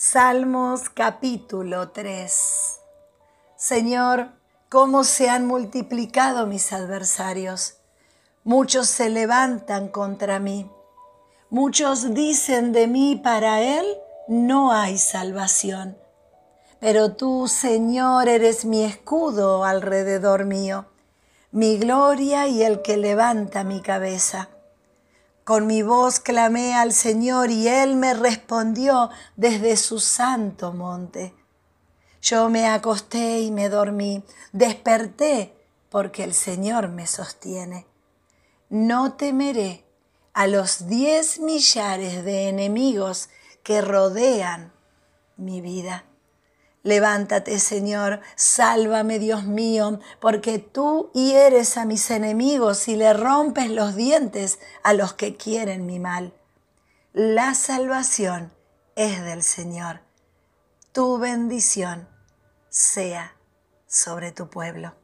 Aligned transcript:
Salmos 0.00 0.90
capítulo 0.90 1.88
3 1.90 2.80
Señor, 3.56 4.28
cómo 4.68 5.02
se 5.02 5.28
han 5.28 5.44
multiplicado 5.44 6.46
mis 6.46 6.72
adversarios. 6.72 7.78
Muchos 8.44 8.86
se 8.86 9.08
levantan 9.08 9.88
contra 9.88 10.38
mí. 10.38 10.70
Muchos 11.50 12.14
dicen 12.14 12.70
de 12.70 12.86
mí, 12.86 13.16
para 13.16 13.60
Él 13.60 13.84
no 14.28 14.70
hay 14.70 14.98
salvación. 14.98 15.98
Pero 16.78 17.16
tú, 17.16 17.48
Señor, 17.48 18.28
eres 18.28 18.64
mi 18.64 18.84
escudo 18.84 19.64
alrededor 19.64 20.44
mío, 20.44 20.86
mi 21.50 21.76
gloria 21.76 22.46
y 22.46 22.62
el 22.62 22.82
que 22.82 22.98
levanta 22.98 23.64
mi 23.64 23.82
cabeza. 23.82 24.48
Con 25.48 25.66
mi 25.66 25.80
voz 25.80 26.20
clamé 26.20 26.74
al 26.74 26.92
Señor 26.92 27.50
y 27.50 27.68
Él 27.68 27.96
me 27.96 28.12
respondió 28.12 29.08
desde 29.34 29.78
su 29.78 29.98
santo 29.98 30.74
monte. 30.74 31.34
Yo 32.20 32.50
me 32.50 32.66
acosté 32.66 33.40
y 33.40 33.50
me 33.50 33.70
dormí, 33.70 34.22
desperté 34.52 35.54
porque 35.88 36.22
el 36.22 36.34
Señor 36.34 36.90
me 36.90 37.06
sostiene. 37.06 37.86
No 38.68 39.14
temeré 39.14 39.86
a 40.34 40.46
los 40.48 40.86
diez 40.86 41.40
millares 41.40 42.26
de 42.26 42.50
enemigos 42.50 43.30
que 43.62 43.80
rodean 43.80 44.70
mi 45.38 45.62
vida. 45.62 46.04
Levántate, 46.88 47.58
Señor, 47.58 48.20
sálvame, 48.34 49.18
Dios 49.18 49.44
mío, 49.44 50.00
porque 50.22 50.58
tú 50.58 51.10
hieres 51.12 51.76
a 51.76 51.84
mis 51.84 52.10
enemigos 52.10 52.88
y 52.88 52.96
le 52.96 53.12
rompes 53.12 53.68
los 53.68 53.94
dientes 53.94 54.58
a 54.82 54.94
los 54.94 55.12
que 55.12 55.36
quieren 55.36 55.84
mi 55.84 55.98
mal. 55.98 56.32
La 57.12 57.54
salvación 57.54 58.54
es 58.96 59.22
del 59.22 59.42
Señor. 59.42 60.00
Tu 60.92 61.18
bendición 61.18 62.08
sea 62.70 63.36
sobre 63.86 64.32
tu 64.32 64.48
pueblo. 64.48 64.94